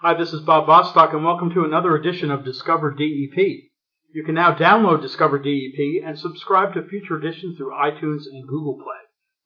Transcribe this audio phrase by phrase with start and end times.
[0.00, 3.36] Hi, this is Bob Bostock, and welcome to another edition of Discover DEP.
[4.14, 8.76] You can now download Discover DEP and subscribe to future editions through iTunes and Google
[8.76, 8.94] Play.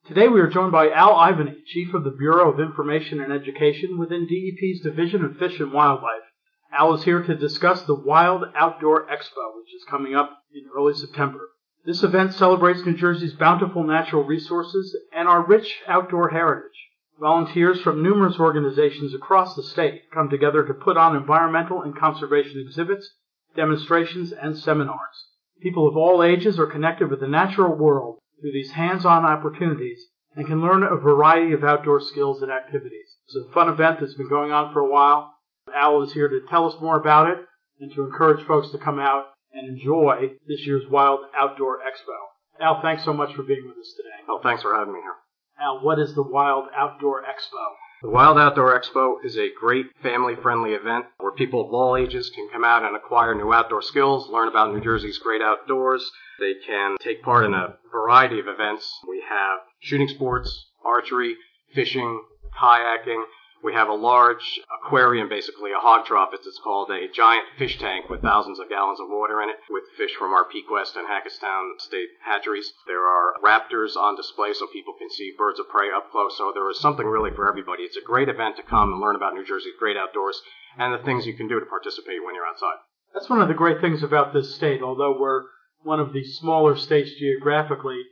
[0.06, 3.98] Today we are joined by Al Ivany, Chief of the Bureau of Information and Education
[3.98, 6.28] within DEP's Division of Fish and Wildlife.
[6.70, 10.92] Al is here to discuss the Wild Outdoor Expo, which is coming up in early
[10.92, 11.48] September.
[11.86, 16.76] This event celebrates New Jersey's bountiful natural resources and our rich outdoor heritage.
[17.22, 22.58] Volunteers from numerous organizations across the state come together to put on environmental and conservation
[22.58, 23.14] exhibits,
[23.54, 25.28] demonstrations, and seminars.
[25.60, 30.48] People of all ages are connected with the natural world through these hands-on opportunities and
[30.48, 33.16] can learn a variety of outdoor skills and activities.
[33.28, 35.32] It's a fun event that's been going on for a while.
[35.72, 37.38] Al is here to tell us more about it
[37.78, 42.18] and to encourage folks to come out and enjoy this year's Wild Outdoor Expo.
[42.60, 44.24] Al, thanks so much for being with us today.
[44.28, 45.21] Oh, thanks for having me here.
[45.60, 47.74] Al, what is the Wild Outdoor Expo?
[48.02, 52.30] The Wild Outdoor Expo is a great family friendly event where people of all ages
[52.34, 56.10] can come out and acquire new outdoor skills, learn about New Jersey's great outdoors.
[56.40, 58.90] They can take part in a variety of events.
[59.08, 61.36] We have shooting sports, archery,
[61.74, 62.24] fishing,
[62.60, 63.22] kayaking,
[63.62, 67.78] we have a large aquarium, basically a hog trough, as it's called, a giant fish
[67.78, 71.06] tank with thousands of gallons of water in it, with fish from our Pequest and
[71.06, 72.72] Hackettstown state hatcheries.
[72.86, 76.36] There are raptors on display so people can see birds of prey up close.
[76.36, 77.84] So there is something really for everybody.
[77.84, 80.40] It's a great event to come and learn about New Jersey's great outdoors
[80.76, 82.82] and the things you can do to participate when you're outside.
[83.14, 84.82] That's one of the great things about this state.
[84.82, 85.44] Although we're
[85.82, 88.02] one of the smaller states geographically,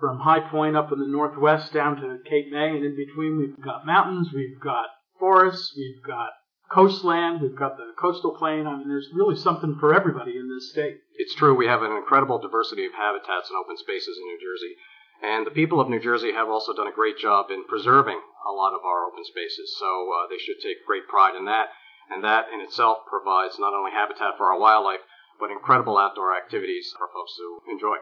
[0.00, 3.64] from High Point up in the northwest down to Cape May, and in between we've
[3.64, 4.86] got mountains, we've got
[5.18, 6.30] forests, we've got
[6.70, 8.66] coastland, we've got the coastal plain.
[8.66, 10.98] I mean, there's really something for everybody in this state.
[11.14, 11.54] It's true.
[11.54, 14.74] We have an incredible diversity of habitats and open spaces in New Jersey.
[15.22, 18.52] And the people of New Jersey have also done a great job in preserving a
[18.52, 19.76] lot of our open spaces.
[19.78, 21.68] So uh, they should take great pride in that.
[22.10, 25.00] And that in itself provides not only habitat for our wildlife,
[25.40, 27.96] but incredible outdoor activities for folks to enjoy.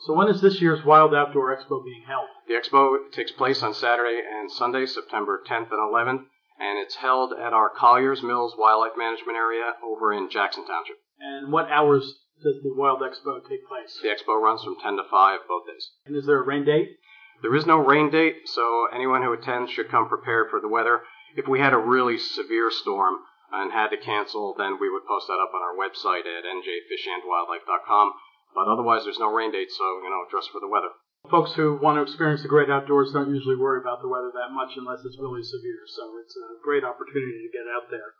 [0.00, 2.26] So when is this year's Wild Outdoor Expo being held?
[2.48, 6.24] The expo takes place on Saturday and Sunday, September 10th and 11th
[6.58, 10.96] and it's held at our Colliers Mills Wildlife Management Area over in Jackson Township.
[11.18, 12.04] And what hours
[12.42, 13.98] does the Wild Expo take place?
[14.02, 15.90] The expo runs from 10 to 5 both days.
[16.06, 16.98] And is there a rain date?
[17.42, 21.02] There is no rain date, so anyone who attends should come prepared for the weather.
[21.36, 23.18] If we had a really severe storm
[23.52, 28.12] and had to cancel, then we would post that up on our website at njfishandwildlife.com.
[28.54, 30.90] But otherwise, there's no rain date, so, you know, dress for the weather
[31.30, 34.52] folks who want to experience the great outdoors don't usually worry about the weather that
[34.52, 35.82] much unless it's really severe.
[35.86, 38.14] So it's a great opportunity to get out there.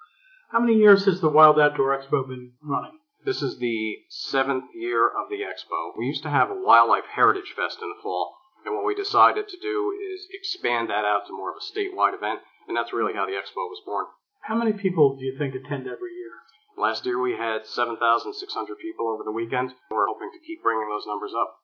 [0.50, 2.98] How many years has the Wild Outdoor Expo been running?
[3.24, 5.96] This is the seventh year of the expo.
[5.96, 9.48] We used to have a Wildlife Heritage Fest in the fall, and what we decided
[9.48, 13.14] to do is expand that out to more of a statewide event, and that's really
[13.14, 14.04] how the expo was born.
[14.42, 16.36] How many people do you think attend every year?
[16.76, 19.72] Last year we had 7,600 people over the weekend.
[19.90, 21.63] We're hoping to keep bringing those numbers up.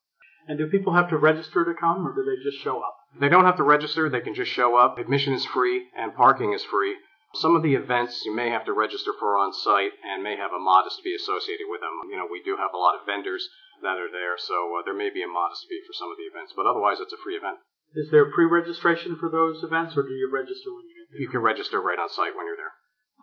[0.51, 2.99] And do people have to register to come, or do they just show up?
[3.15, 4.99] They don't have to register, they can just show up.
[4.99, 6.99] Admission is free, and parking is free.
[7.39, 10.51] Some of the events you may have to register for on site and may have
[10.51, 12.11] a modest fee associated with them.
[12.11, 13.47] You know, we do have a lot of vendors
[13.87, 16.27] that are there, so uh, there may be a modest fee for some of the
[16.27, 17.63] events, but otherwise it's a free event.
[17.95, 21.23] Is there pre-registration for those events, or do you register when you get there?
[21.23, 22.75] You can register right on site when you're there.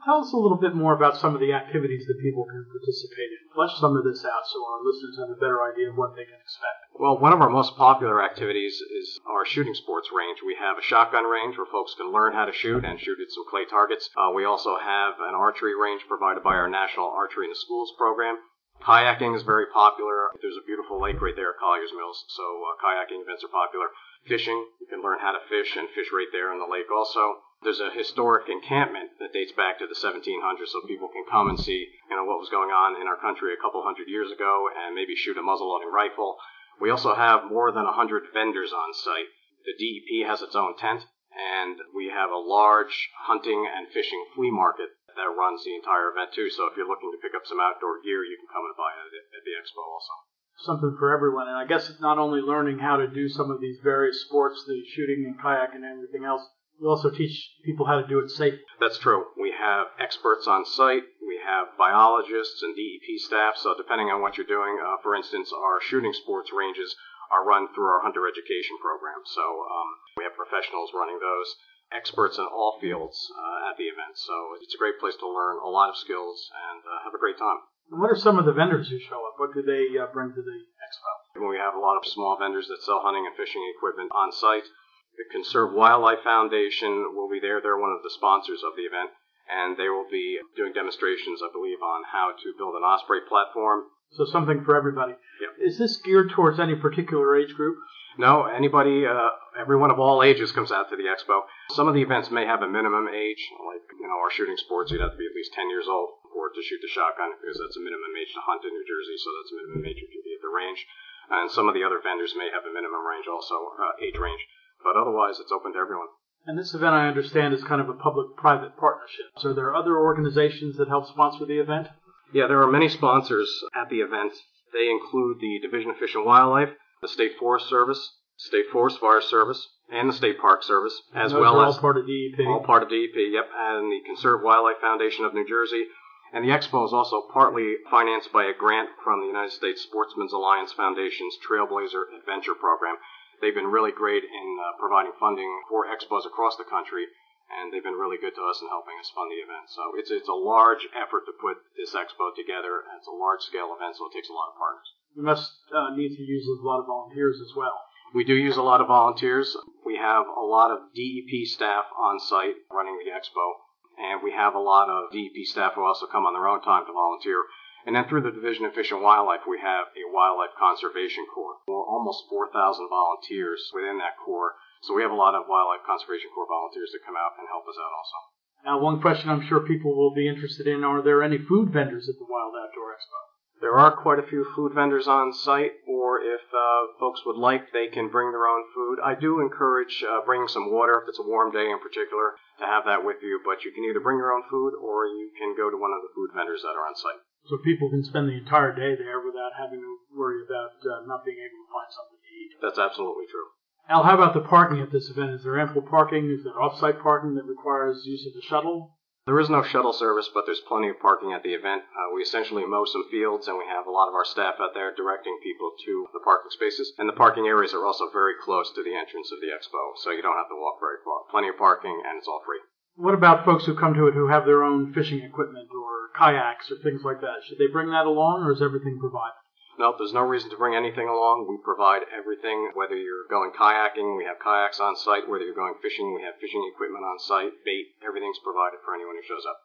[0.06, 3.28] Tell us a little bit more about some of the activities that people can participate
[3.28, 3.52] in.
[3.52, 6.24] Flesh some of this out so our listeners have a better idea of what they
[6.24, 6.87] can expect.
[7.00, 10.42] Well, one of our most popular activities is our shooting sports range.
[10.42, 13.30] We have a shotgun range where folks can learn how to shoot and shoot at
[13.30, 14.10] some clay targets.
[14.18, 17.94] Uh, we also have an archery range provided by our National Archery in the Schools
[18.00, 18.42] program.
[18.82, 20.34] Kayaking is very popular.
[20.42, 23.94] There's a beautiful lake right there at Colliers Mills, so uh, kayaking events are popular.
[24.26, 27.46] Fishing, you can learn how to fish and fish right there in the lake also.
[27.62, 31.60] There's a historic encampment that dates back to the 1700s, so people can come and
[31.60, 34.70] see, you know, what was going on in our country a couple hundred years ago,
[34.74, 36.38] and maybe shoot a muzzleloading rifle.
[36.80, 39.30] We also have more than 100 vendors on site.
[39.66, 41.04] The DEP has its own tent,
[41.34, 46.32] and we have a large hunting and fishing flea market that runs the entire event
[46.34, 46.50] too.
[46.50, 48.94] So if you're looking to pick up some outdoor gear, you can come and buy
[48.94, 50.14] it at the expo also.
[50.58, 51.48] something for everyone.
[51.48, 54.64] And I guess it's not only learning how to do some of these various sports,
[54.68, 56.42] the shooting and kayak and everything else,
[56.80, 57.34] you also teach
[57.66, 58.62] people how to do it safely.
[58.80, 59.26] That's true.
[59.40, 61.04] We have experts on site.
[61.48, 63.56] We have biologists and DEP staff.
[63.56, 66.92] So depending on what you're doing, uh, for instance, our shooting sports ranges
[67.32, 69.24] are run through our hunter education program.
[69.24, 69.90] So um,
[70.20, 71.56] we have professionals running those,
[71.88, 74.20] experts in all fields uh, at the event.
[74.20, 77.22] So it's a great place to learn a lot of skills and uh, have a
[77.22, 77.64] great time.
[77.92, 79.40] And what are some of the vendors who show up?
[79.40, 81.48] What do they uh, bring to the expo?
[81.48, 84.68] We have a lot of small vendors that sell hunting and fishing equipment on site.
[85.16, 87.64] The Conserve Wildlife Foundation will be there.
[87.64, 89.16] They're one of the sponsors of the event,
[89.50, 93.88] and they will be doing demonstrations, I believe, on how to build an osprey platform.
[94.12, 95.14] So something for everybody.
[95.42, 95.68] Yep.
[95.68, 97.78] Is this geared towards any particular age group?
[98.18, 101.46] No, anybody, uh, everyone of all ages comes out to the expo.
[101.70, 104.90] Some of the events may have a minimum age, like, you know, our shooting sports,
[104.90, 107.62] you'd have to be at least 10 years old or to shoot the shotgun because
[107.62, 110.10] that's a minimum age to hunt in New Jersey, so that's a minimum age you
[110.10, 110.82] can be at the range.
[111.30, 114.42] And some of the other vendors may have a minimum range also, uh, age range.
[114.82, 116.10] But otherwise, it's open to everyone.
[116.48, 119.26] And this event, I understand, is kind of a public-private partnership.
[119.38, 121.90] So there are other organizations that help sponsor the event?
[122.34, 124.32] Yeah, there are many sponsors at the event.
[124.74, 126.70] They include the Division of Fish and Wildlife,
[127.02, 128.00] the State Forest Service,
[128.38, 131.98] State Forest Fire Service, and the State Park Service, as Those well as all part
[131.98, 132.46] of DEP.
[132.48, 135.86] all part of DEP, yep, and the Conserve Wildlife Foundation of New Jersey.
[136.34, 140.34] And the expo is also partly financed by a grant from the United States Sportsmen's
[140.34, 142.96] Alliance Foundation's Trailblazer Adventure Program.
[143.42, 147.06] They've been really great in uh, providing funding for expos across the country,
[147.48, 149.70] and they've been really good to us in helping us fund the event.
[149.70, 153.42] So it's it's a large effort to put this expo together, and it's a large
[153.46, 154.90] scale event, so it takes a lot of partners.
[155.16, 157.78] We must uh, need to use a lot of volunteers as well.
[158.14, 159.56] We do use a lot of volunteers.
[159.86, 163.68] We have a lot of DEP staff on site running the expo,
[163.98, 166.86] and we have a lot of DEP staff who also come on their own time
[166.86, 167.44] to volunteer.
[167.86, 171.62] And then through the Division of Fish and Wildlife, we have a Wildlife Conservation Corps.
[171.68, 172.54] We're almost 4,000
[172.90, 174.56] volunteers within that corps.
[174.82, 177.68] So we have a lot of Wildlife Conservation Corps volunteers that come out and help
[177.68, 178.18] us out also.
[178.66, 182.10] Now, one question I'm sure people will be interested in, are there any food vendors
[182.10, 183.28] at the Wild Outdoor Expo?
[183.60, 187.72] There are quite a few food vendors on site, or if uh, folks would like,
[187.74, 189.00] they can bring their own food.
[189.02, 192.66] I do encourage uh, bringing some water if it's a warm day in particular to
[192.66, 195.58] have that with you, but you can either bring your own food or you can
[195.58, 197.18] go to one of the food vendors that are on site.
[197.48, 201.24] So people can spend the entire day there without having to worry about uh, not
[201.24, 202.52] being able to find something to eat.
[202.60, 203.48] That's absolutely true.
[203.88, 205.32] Al, how about the parking at this event?
[205.32, 206.28] Is there ample parking?
[206.28, 208.98] Is there off-site parking that requires use of the shuttle?
[209.28, 211.84] There is no shuttle service, but there's plenty of parking at the event.
[211.96, 214.74] Uh, we essentially mow some fields, and we have a lot of our staff out
[214.74, 216.92] there directing people to the parking spaces.
[216.98, 220.12] And the parking areas are also very close to the entrance of the expo, so
[220.12, 221.28] you don't have to walk very far.
[221.32, 222.60] Plenty of parking, and it's all free.
[222.96, 225.87] What about folks who come to it who have their own fishing equipment or
[226.18, 227.46] kayaks or things like that?
[227.46, 229.38] Should they bring that along, or is everything provided?
[229.78, 231.46] No, there's no reason to bring anything along.
[231.46, 235.30] We provide everything, whether you're going kayaking, we have kayaks on site.
[235.30, 237.54] Whether you're going fishing, we have fishing equipment on site.
[237.62, 239.62] Bait, everything's provided for anyone who shows up.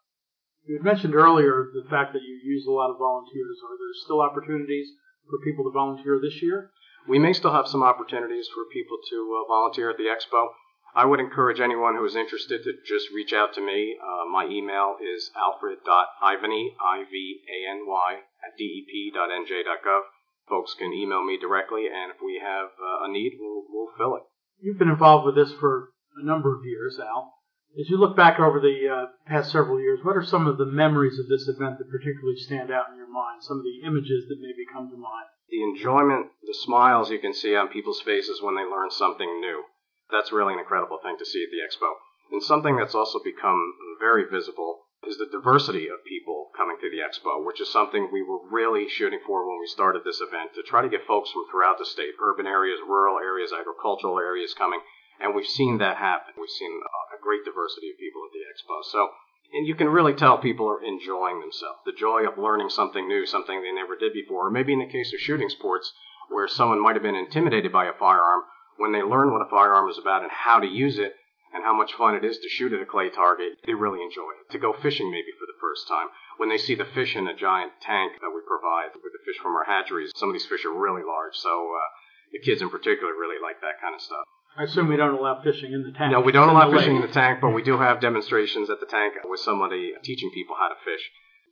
[0.68, 3.56] You had mentioned earlier the fact that you use a lot of volunteers.
[3.64, 4.92] Are there still opportunities
[5.26, 6.70] for people to volunteer this year?
[7.08, 10.54] We may still have some opportunities for people to uh, volunteer at the expo.
[10.94, 13.96] I would encourage anyone who is interested to just reach out to me.
[13.96, 20.02] Uh, my email is alfred.ivany, I-V-A-N-Y, at dep.nj.gov.
[20.48, 24.16] Folks can email me directly, and if we have uh, a need, we'll, we'll fill
[24.16, 24.22] it.
[24.60, 27.32] You've been involved with this for a number of years, Al.
[27.80, 30.66] As you look back over the uh, past several years, what are some of the
[30.66, 33.42] memories of this event that particularly stand out in your mind?
[33.42, 35.28] Some of the images that maybe come to mind?
[35.48, 39.64] The enjoyment, the smiles you can see on people's faces when they learn something new.
[40.12, 41.96] That's really an incredible thing to see at the expo.
[42.30, 47.02] And something that's also become very visible is the diversity of people coming to the
[47.02, 50.62] expo, which is something we were really shooting for when we started this event to
[50.62, 54.80] try to get folks from throughout the state, urban areas, rural areas, agricultural areas coming.
[55.18, 56.34] And we've seen that happen.
[56.38, 56.70] We've seen
[57.12, 58.84] a great diversity of people at the expo.
[58.84, 59.10] So,
[59.52, 61.80] and you can really tell people are enjoying themselves.
[61.84, 64.48] The joy of learning something new, something they never did before.
[64.48, 65.92] Or maybe in the case of shooting sports,
[66.30, 68.42] where someone might have been intimidated by a firearm,
[68.82, 71.14] when they learn what a firearm is about and how to use it,
[71.54, 74.34] and how much fun it is to shoot at a clay target, they really enjoy
[74.42, 74.50] it.
[74.50, 77.36] To go fishing maybe for the first time, when they see the fish in a
[77.36, 80.64] giant tank that we provide with the fish from our hatcheries, some of these fish
[80.66, 81.86] are really large, so uh,
[82.34, 84.26] the kids in particular really like that kind of stuff.
[84.58, 86.10] I assume we don't allow fishing in the tank.
[86.10, 88.90] No, we don't allow fishing in the tank, but we do have demonstrations at the
[88.90, 91.06] tank with somebody teaching people how to fish.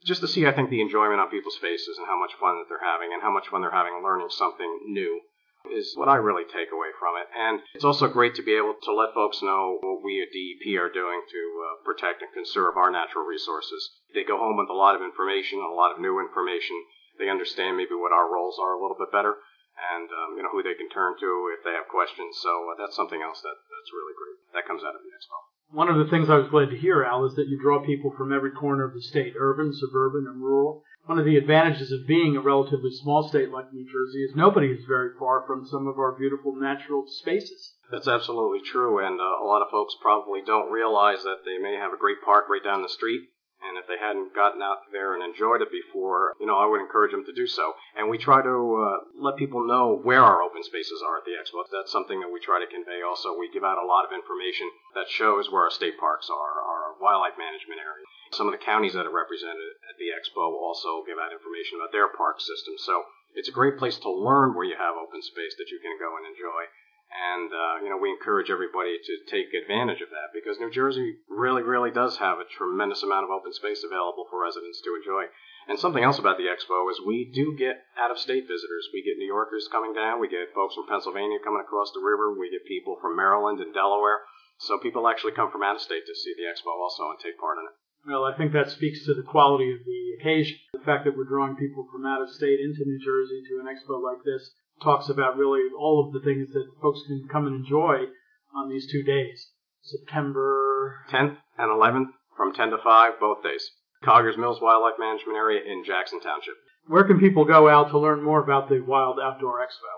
[0.05, 2.67] Just to see, I think, the enjoyment on people's faces and how much fun that
[2.69, 5.21] they're having and how much fun they're having learning something new
[5.69, 7.29] is what I really take away from it.
[7.37, 10.81] And it's also great to be able to let folks know what we at DEP
[10.81, 13.91] are doing to uh, protect and conserve our natural resources.
[14.15, 16.77] They go home with a lot of information, a lot of new information.
[17.19, 19.37] they understand maybe what our roles are a little bit better
[19.81, 22.37] and um, you know who they can turn to if they have questions.
[22.41, 24.37] So uh, that's something else that that's really great.
[24.53, 25.37] That comes out of the expo.
[25.71, 28.11] One of the things I was glad to hear, Al, is that you draw people
[28.19, 30.83] from every corner of the state, urban, suburban, and rural.
[31.07, 34.69] One of the advantages of being a relatively small state like New Jersey is nobody
[34.69, 37.75] is very far from some of our beautiful natural spaces.
[37.91, 41.75] That's absolutely true, and uh, a lot of folks probably don't realize that they may
[41.75, 43.27] have a great park right down the street,
[43.61, 46.81] and if they hadn't gotten out there and enjoyed it before, you know, I would
[46.81, 47.75] encourage them to do so.
[47.97, 51.35] And we try to uh, let people know where our open spaces are at the
[51.35, 51.65] expo.
[51.73, 53.37] That's something that we try to convey also.
[53.37, 56.95] We give out a lot of information that shows where our state parks are, our
[57.01, 58.07] wildlife management area.
[58.33, 61.91] Some of the counties that are represented at the expo also give out information about
[61.91, 62.79] their park system.
[62.79, 65.99] So it's a great place to learn where you have open space that you can
[65.99, 66.71] go and enjoy.
[67.11, 71.19] And, uh, you know, we encourage everybody to take advantage of that because New Jersey
[71.27, 75.27] really, really does have a tremendous amount of open space available for residents to enjoy.
[75.67, 78.89] And something else about the expo is we do get out of state visitors.
[78.95, 80.21] We get New Yorkers coming down.
[80.23, 82.31] We get folks from Pennsylvania coming across the river.
[82.31, 84.23] We get people from Maryland and Delaware.
[84.59, 87.39] So people actually come from out of state to see the expo also and take
[87.39, 87.75] part in it.
[88.07, 90.57] Well, I think that speaks to the quality of the occasion.
[90.73, 93.67] The fact that we're drawing people from out of state into New Jersey to an
[93.67, 94.51] expo like this
[94.83, 98.07] talks about really all of the things that folks can come and enjoy
[98.55, 99.51] on these two days.
[99.83, 103.71] September 10th and 11th from 10 to 5, both days.
[104.03, 106.55] Colliers Mills Wildlife Management Area in Jackson Township.
[106.87, 109.93] Where can people go out to learn more about the Wild Outdoor Expo?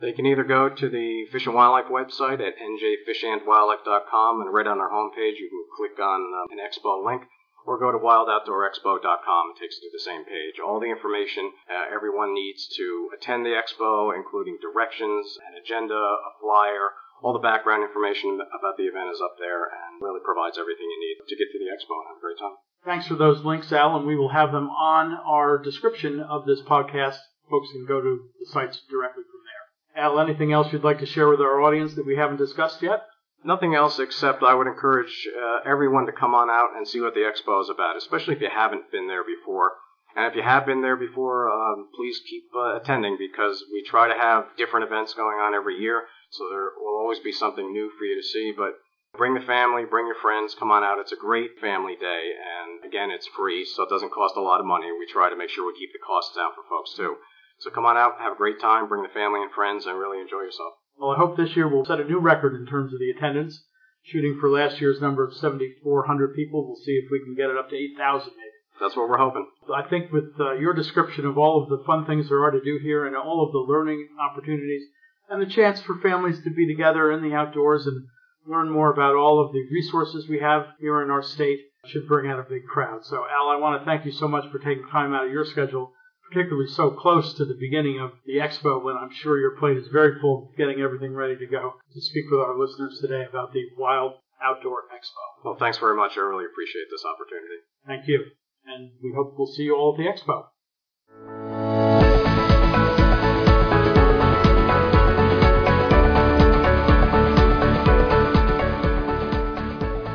[0.00, 4.78] They can either go to the Fish and Wildlife website at njfishandwildlife.com and right on
[4.78, 7.22] our homepage you can click on uh, an expo link
[7.68, 9.52] or go to wildoutdoorexpo.com.
[9.52, 10.56] It takes you to the same page.
[10.56, 16.32] All the information uh, everyone needs to attend the expo, including directions, an agenda, a
[16.40, 20.88] flyer, all the background information about the event is up there and really provides everything
[20.88, 22.56] you need to get to the expo and have a great time.
[22.88, 26.62] Thanks for those links, Al, and we will have them on our description of this
[26.62, 27.20] podcast.
[27.50, 30.04] Folks can go to the sites directly from there.
[30.04, 33.02] Al, anything else you'd like to share with our audience that we haven't discussed yet?
[33.44, 37.14] Nothing else except I would encourage uh, everyone to come on out and see what
[37.14, 39.72] the expo is about, especially if you haven't been there before.
[40.16, 44.08] And if you have been there before, um, please keep uh, attending because we try
[44.08, 46.06] to have different events going on every year.
[46.30, 48.52] So there will always be something new for you to see.
[48.56, 48.74] But
[49.16, 50.98] bring the family, bring your friends, come on out.
[50.98, 52.32] It's a great family day.
[52.34, 54.90] And again, it's free, so it doesn't cost a lot of money.
[54.90, 57.16] We try to make sure we keep the costs down for folks too.
[57.60, 60.20] So come on out, have a great time, bring the family and friends, and really
[60.20, 60.74] enjoy yourself.
[60.98, 63.62] Well, I hope this year we'll set a new record in terms of the attendance.
[64.02, 66.66] Shooting for last year's number of 7,400 people.
[66.66, 68.48] We'll see if we can get it up to 8,000 maybe.
[68.80, 69.46] That's what we're hoping.
[69.74, 72.60] I think with uh, your description of all of the fun things there are to
[72.60, 74.82] do here and all of the learning opportunities
[75.28, 78.06] and the chance for families to be together in the outdoors and
[78.46, 82.30] learn more about all of the resources we have here in our state should bring
[82.30, 83.04] out a big crowd.
[83.04, 85.44] So, Al, I want to thank you so much for taking time out of your
[85.44, 85.92] schedule
[86.30, 89.88] particularly so close to the beginning of the expo when I'm sure your plate is
[89.88, 93.64] very full getting everything ready to go to speak with our listeners today about the
[93.76, 95.44] Wild Outdoor Expo.
[95.44, 96.12] Well, thanks very much.
[96.16, 97.60] I really appreciate this opportunity.
[97.86, 98.24] Thank you.
[98.66, 100.44] And we hope we'll see you all at the expo.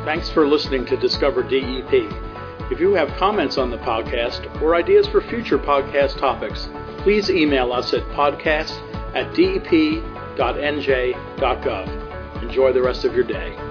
[0.04, 2.33] Thanks for listening to Discover DEP.
[2.70, 6.68] If you have comments on the podcast or ideas for future podcast topics,
[6.98, 8.72] please email us at podcast
[9.14, 10.32] at dep.nj.gov.
[12.42, 13.63] Enjoy the rest of your day.